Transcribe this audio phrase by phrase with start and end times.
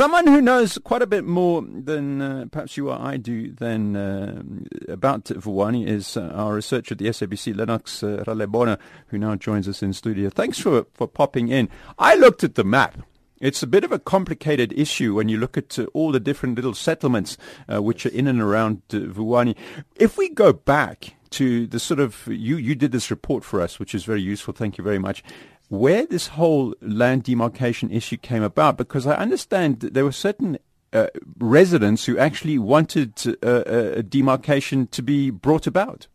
[0.00, 3.96] Someone who knows quite a bit more than uh, perhaps you or I do than
[3.96, 4.42] uh,
[4.88, 8.78] about Vuwani is uh, our researcher at the SABC, Lennox uh, Ralebona,
[9.08, 10.30] who now joins us in studio.
[10.30, 11.68] Thanks for, for popping in.
[11.98, 13.02] I looked at the map.
[13.42, 16.56] It's a bit of a complicated issue when you look at uh, all the different
[16.56, 17.36] little settlements
[17.70, 19.54] uh, which are in and around uh, Vuwani.
[19.96, 23.78] If we go back to the sort of you you did this report for us,
[23.78, 24.52] which is very useful.
[24.52, 25.22] Thank you very much.
[25.70, 30.58] Where this whole land demarcation issue came about, because I understand there were certain
[30.92, 31.06] uh,
[31.38, 33.12] residents who actually wanted
[33.44, 33.62] uh,
[34.00, 36.08] a demarcation to be brought about.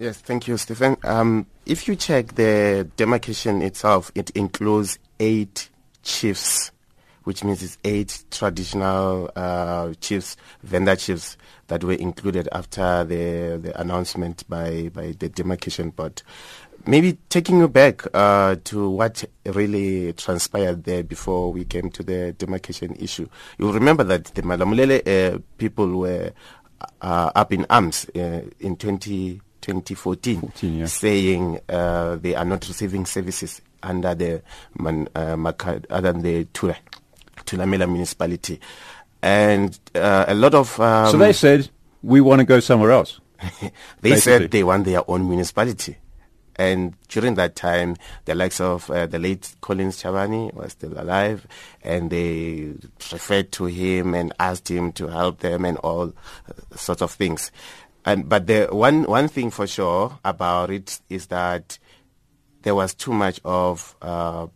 [0.00, 0.96] Yes, thank you, Stephen.
[1.04, 5.70] Um, if you check the demarcation itself, it includes eight
[6.02, 6.72] chiefs,
[7.22, 11.36] which means it's eight traditional uh, chiefs, Venda chiefs
[11.68, 16.22] that were included after the the announcement by by the demarcation board.
[16.86, 22.32] Maybe taking you back uh, to what really transpired there before we came to the
[22.32, 23.28] demarcation issue.
[23.58, 26.32] You remember that the Malamulele uh, people were
[27.00, 30.86] uh, up in arms uh, in 20, 2014, 14, yeah.
[30.86, 34.42] saying uh, they are not receiving services under the
[34.78, 35.36] man, uh,
[35.90, 36.76] other than the Tula,
[37.46, 38.60] Thulamela municipality
[39.24, 40.78] and uh, a lot of.
[40.78, 41.68] Um, so they said
[42.02, 43.20] we want to go somewhere else.
[43.40, 43.70] they
[44.02, 44.20] basically.
[44.20, 45.96] said they want their own municipality.
[46.56, 51.46] And during that time, the likes of uh, the late Collins Chavani was still alive,
[51.82, 52.74] and they
[53.12, 56.12] referred to him and asked him to help them and all
[56.48, 57.50] uh, sorts of things.
[58.04, 61.78] And but the one one thing for sure about it is that
[62.62, 64.46] there was too much of uh,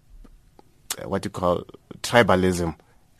[1.04, 1.64] what you call
[2.02, 2.76] tribalism.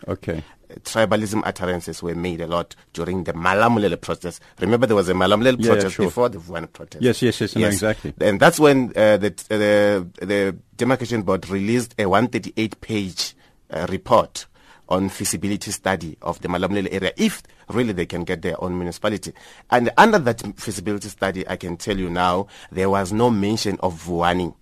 [0.07, 0.43] Okay
[0.83, 4.43] tribalism utterances were made a lot during the Malamulele protest.
[4.61, 6.07] Remember, there was a Malamulele yeah, protest sure.
[6.07, 7.03] before the Vuwani protest.
[7.03, 7.61] Yes, yes, yes, yes.
[7.61, 8.15] No, exactly.
[8.21, 13.35] And that's when uh, the, the, the demarcation board released a 138-page
[13.71, 14.47] uh, report
[14.89, 19.33] on feasibility study of the Malamulele area, if really they can get their own municipality.
[19.71, 24.03] And under that feasibility study, I can tell you now, there was no mention of
[24.03, 24.55] Vuwani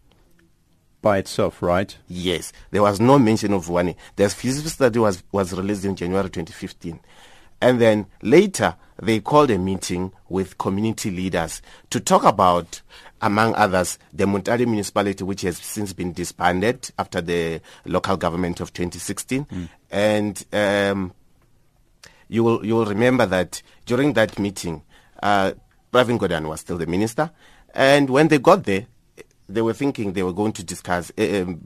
[1.06, 1.96] by itself, right?
[2.08, 2.52] Yes.
[2.72, 3.94] There was no mention of Vuwani.
[4.16, 6.98] The feasibility study was, was released in January 2015.
[7.60, 12.82] And then later, they called a meeting with community leaders to talk about,
[13.22, 18.72] among others, the Mutale municipality, which has since been disbanded after the local government of
[18.72, 19.44] 2016.
[19.44, 19.68] Mm.
[19.92, 21.12] And um,
[22.26, 24.82] you will you will remember that during that meeting,
[25.22, 25.52] uh,
[25.92, 27.30] Pravin Gordhan was still the minister.
[27.72, 28.86] And when they got there,
[29.48, 31.60] they were thinking they were going to discuss, uh, um,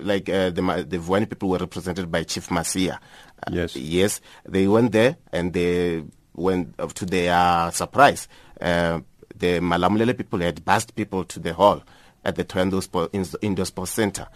[0.00, 2.94] like uh, the the Vuwani people were represented by Chief Masia.
[2.94, 3.76] Uh, yes.
[3.76, 6.04] yes, they went there and they
[6.34, 8.28] went uh, to their surprise.
[8.60, 9.00] Uh,
[9.34, 11.82] the Malamulele people had bussed people to the hall
[12.24, 14.26] at the Sport, Indoor Sports Center,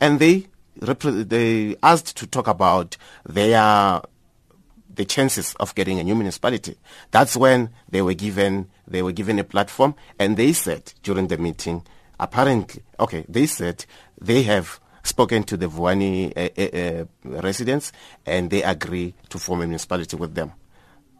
[0.00, 0.46] and they
[0.80, 4.02] they asked to talk about their
[4.94, 6.76] the chances of getting a new municipality.
[7.12, 11.38] That's when they were given they were given a platform, and they said during the
[11.38, 11.84] meeting
[12.18, 13.84] apparently, okay, they said
[14.20, 17.92] they have spoken to the Vuwani uh, uh, residents
[18.26, 20.52] and they agree to form a municipality with them.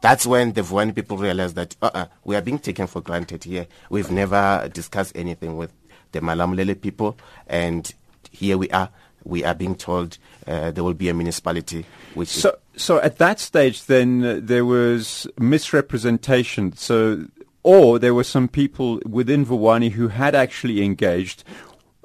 [0.00, 3.66] That's when the Vuwani people realized that uh-uh, we are being taken for granted here.
[3.90, 5.72] We've never discussed anything with
[6.12, 7.92] the Malamulele people, and
[8.30, 8.90] here we are.
[9.24, 10.16] We are being told
[10.46, 11.84] uh, there will be a municipality.
[12.14, 16.76] Which so, so at that stage, then uh, there was misrepresentation.
[16.76, 17.26] So
[17.68, 21.44] or there were some people within Vuwani who had actually engaged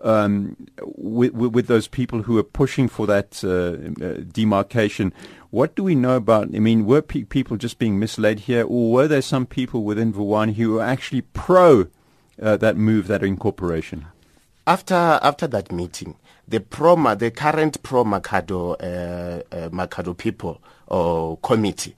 [0.01, 5.13] um, with, with, those people who were pushing for that uh, uh, demarcation.
[5.51, 6.53] What do we know about?
[6.53, 10.11] I mean, were pe- people just being misled here, or were there some people within
[10.11, 11.87] Vuwani who were actually pro
[12.41, 14.07] uh, that move, that incorporation?
[14.67, 21.95] After after that meeting, the pro the current pro Makhado uh, uh, people or committee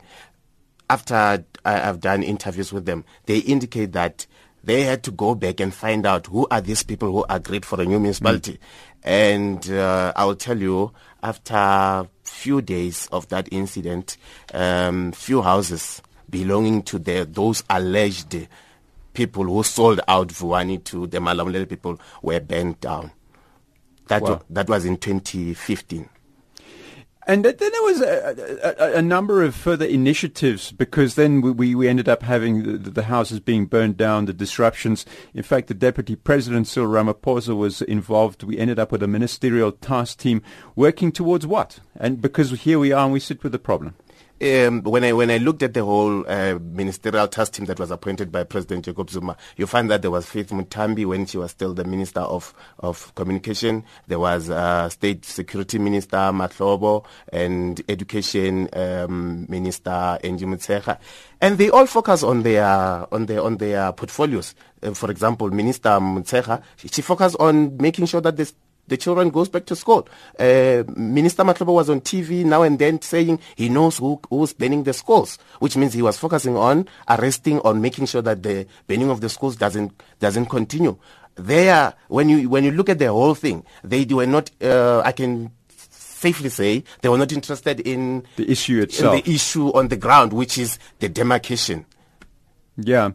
[0.90, 4.26] after I've done interviews with them, they indicate that
[4.64, 7.80] they had to go back and find out who are these people who agreed for
[7.80, 8.54] a new municipality.
[8.54, 8.60] Mm.
[9.04, 10.92] And uh, I will tell you,
[11.22, 14.18] after few days of that incident,
[14.54, 18.48] um, few houses belonging to the, those alleged
[19.14, 23.12] people who sold out Vuwani to the Malamulele people were burnt down.
[24.08, 24.42] That, wow.
[24.50, 26.10] that was in 2015.
[27.28, 31.88] And then there was a, a, a, number of further initiatives because then we, we
[31.88, 35.08] ended up having the, the, houses being burned down, the disruptions.
[35.34, 38.44] In fact, the Deputy President, Cyril Ramaphosa, was involved.
[38.44, 40.44] We ended up with a ministerial task team
[40.76, 41.80] working towards what?
[41.96, 43.96] And because here we are and we sit with the problem.
[44.46, 47.90] Um, when I when I looked at the whole uh, ministerial task team that was
[47.90, 51.50] appointed by President Jacob Zuma, you find that there was Faith Muthambi when she was
[51.50, 53.84] still the Minister of of Communication.
[54.06, 61.00] There was uh, State Security Minister Mahlobo and Education um, Minister Angie Motshekga,
[61.42, 62.66] and they all focus on their
[63.12, 64.54] on their on their portfolios.
[64.84, 68.54] Uh, for example, Minister Motshekga, she, she focused on making sure that this
[68.88, 70.08] the children goes back to school.
[70.40, 74.84] Uh, Minister Mahlobo was on TV now and then saying he knows who, who's banning
[74.84, 79.10] the schools, which means he was focusing on arresting, on making sure that the banning
[79.10, 80.98] of the schools doesn't doesn't continue.
[81.36, 84.52] There, when you when you look at the whole thing, they were not.
[84.62, 85.52] Uh, I can
[85.90, 90.32] safely say they were not interested in the issue itself, the issue on the ground,
[90.32, 91.86] which is the demarcation.
[92.78, 93.12] Yeah.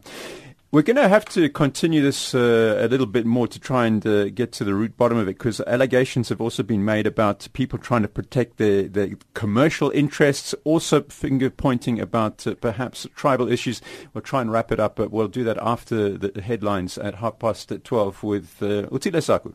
[0.73, 4.07] We're going to have to continue this uh, a little bit more to try and
[4.07, 7.45] uh, get to the root bottom of it because allegations have also been made about
[7.51, 13.51] people trying to protect their, their commercial interests, also finger pointing about uh, perhaps tribal
[13.51, 13.81] issues.
[14.13, 17.37] We'll try and wrap it up, but we'll do that after the headlines at half
[17.37, 19.53] past 12 with uh, Utile Saku.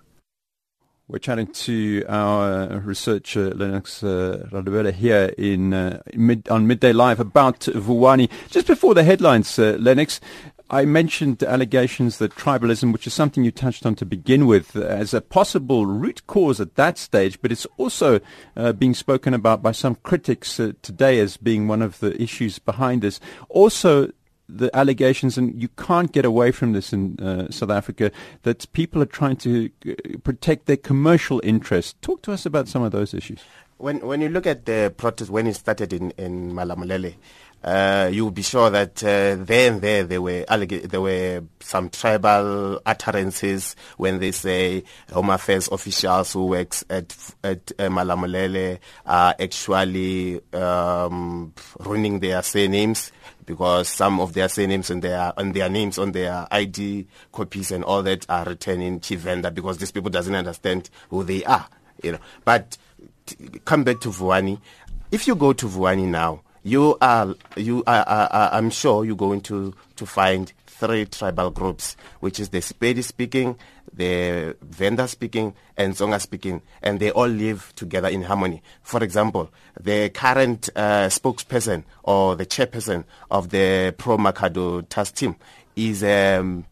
[1.09, 7.21] We're chatting to our researcher Lennox uh, Radubela here in uh, mid, on Midday Live
[7.21, 8.29] about Vuwani.
[8.51, 10.21] Just before the headlines, uh, Lennox,
[10.69, 15.15] I mentioned allegations that tribalism, which is something you touched on to begin with, as
[15.15, 18.21] a possible root cause at that stage, but it's also
[18.57, 22.59] uh, being spoken about by some critics uh, today as being one of the issues
[22.59, 23.21] behind this.
[23.49, 24.11] Also,
[24.49, 28.11] the allegations, and you can't get away from this in uh, South Africa,
[28.43, 31.95] that people are trying to uh, protect their commercial interests.
[32.01, 33.41] Talk to us about some of those issues.
[33.79, 37.15] When when you look at the protest when it started in in Malamulele,
[37.63, 41.91] uh, you'll be sure that uh, there and there there were alleg- there were some
[41.91, 44.83] tribal utterances when they say
[45.13, 47.15] Home Affairs officials who works at
[47.45, 53.13] at uh, Malamulele are actually um, ruining their surnames
[53.45, 57.85] because some of their surnames and their and their names on their ID copies and
[57.85, 61.67] all that are written in Tshivenda because these people doesn't understand who they are,
[62.03, 62.19] you know.
[62.45, 62.79] But
[63.65, 64.61] come back to Vuwani.
[65.11, 69.17] If you go to Vuwani now, you are you are, are, are, I'm sure you're
[69.17, 73.57] going to to find three tribal groups, which is the Sepedi speaking,
[73.93, 78.63] the Venda speaking, and Tsonga speaking, and they all live together in harmony.
[78.83, 79.51] For example,
[79.81, 85.37] the current uh, spokesperson or the chairperson of the Pro Makhado task team
[85.75, 86.65] is um,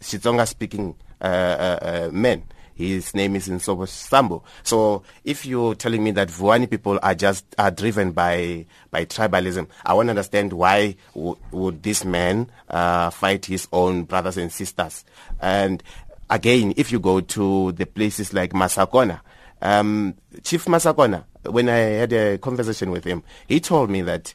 [0.00, 2.42] Xitsonga speaking uh, uh, uh man.
[2.78, 4.44] His name is Nsovo Sambo.
[4.62, 9.66] So if you're telling me that Vuwani people are just are driven by by tribalism,
[9.84, 14.52] I want to understand why w- would this man uh, fight his own brothers and
[14.52, 15.04] sisters?
[15.40, 15.82] And
[16.30, 19.22] again, if you go to the places like Masakona,
[19.60, 20.14] um,
[20.44, 24.32] Chief Masakona, when I had a conversation with him, he told me that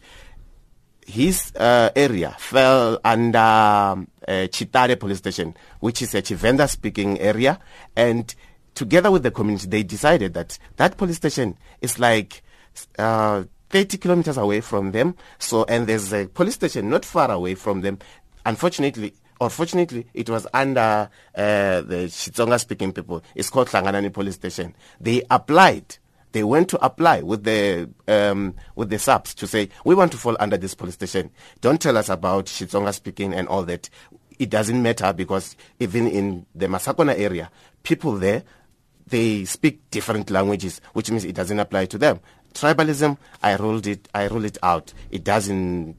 [1.08, 7.20] his uh, area fell under um, uh, Chitare police station, which is a Tshivenda speaking
[7.20, 7.60] area.
[7.96, 8.34] And
[8.76, 12.44] together with the community, they decided that that police station is like
[12.98, 15.16] uh, 30 kilometers away from them.
[15.40, 18.00] So, and there's a police station not far away from them.
[18.46, 23.22] Unfortunately, Unfortunately, it was under uh, the Xitsonga speaking people.
[23.36, 24.74] It's called Hlanganani police station.
[25.02, 25.98] They applied
[26.34, 30.18] they went to apply with the um, with the SAPS to say we want to
[30.18, 31.32] fall under this police station.
[31.62, 33.90] Don't tell us about Xitsonga speaking and all that.
[34.40, 37.50] It doesn't matter because even in the Masakona area,
[37.84, 38.44] people there
[39.08, 42.20] they speak different languages, which means it doesn't apply to them.
[42.54, 44.08] Tribalism, I ruled it.
[44.14, 44.94] I rule it out.
[45.12, 45.96] It doesn't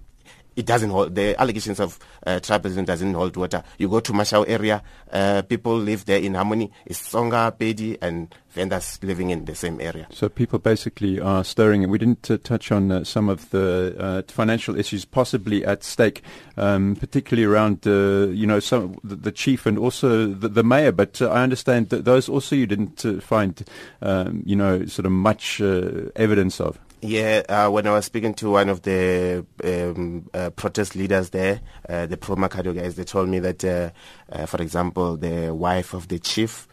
[0.57, 3.63] it doesn't hold the allegations of uh, tribalism doesn't hold water.
[3.79, 4.83] You go to Mashau area,
[5.13, 6.71] uh, people live there in harmony.
[6.87, 10.07] It's Tsonga, Pedi, and Vendas living in the same area.
[10.11, 11.83] So people basically are stirring.
[11.83, 15.83] And we didn't uh, touch on uh, some of the uh, financial issues possibly at
[15.83, 16.23] stake,
[16.57, 20.93] um, particularly around uh, you know some the, the, chief and also the, the mayor.
[20.93, 23.63] But I understand that those also you didn't find
[24.03, 26.79] um, you know sort of much evidence of.
[27.07, 31.61] Yeah, uh, when I was speaking to one of the um, uh, protest leaders there,
[31.87, 33.91] uh, the pro Makhado guys, they told me that, uh,
[34.33, 36.67] uh, for example, the wife of the chief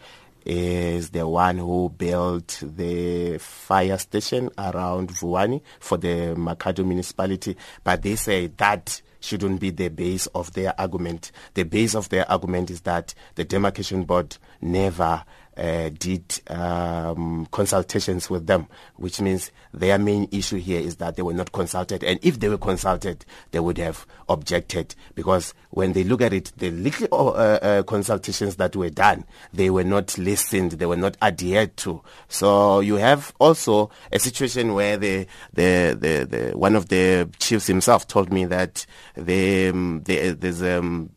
[0.46, 7.58] is the one who built the fire station around Vuwani for the Makhado municipality.
[7.84, 11.34] But they say that shouldn't be the base of their argument.
[11.56, 15.26] The base of their argument is that the demarcation board never
[15.58, 21.22] uh, did um, consultations with them, which means their main issue here is that they
[21.22, 22.04] were not consulted.
[22.04, 26.52] And if they were consulted, they would have objected because when they look at it,
[26.58, 31.76] the uh, uh, consultations that were done, they were not listened, they were not adhered
[31.78, 32.02] to.
[32.28, 37.68] So you have also a situation where the the the, the one of the chiefs
[37.68, 41.12] himself told me that the, um, the there's um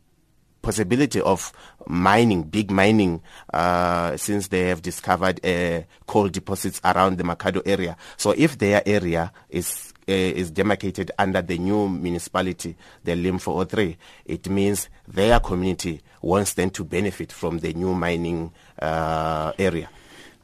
[0.65, 1.53] possibility of
[1.87, 3.21] mining, big mining,
[3.53, 7.97] uh, since they have discovered uh, coal deposits around the Makhado area.
[8.17, 13.97] So if their area is uh, is demarcated under the new municipality, the LIM 403,
[14.27, 19.89] it means their community wants them to benefit from the new mining uh, area.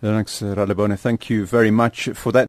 [0.03, 2.49] Lennox Ralebona, thank you very much for that.